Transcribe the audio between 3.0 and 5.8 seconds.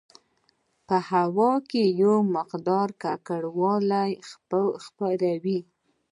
ککړوالی خپروي.